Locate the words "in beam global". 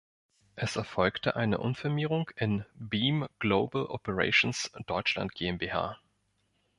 2.35-3.85